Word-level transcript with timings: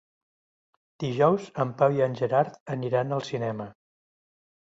Dijous 1.03 1.49
en 1.65 1.73
Pau 1.81 1.99
i 1.99 2.01
en 2.07 2.17
Gerard 2.21 2.57
aniran 2.77 3.15
al 3.19 3.23
cinema. 3.27 3.67